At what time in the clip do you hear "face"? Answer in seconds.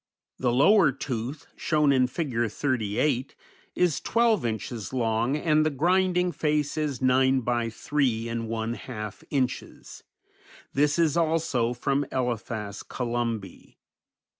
6.31-6.75